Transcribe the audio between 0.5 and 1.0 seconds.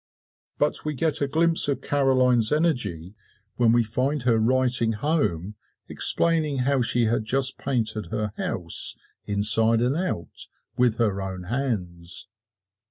But we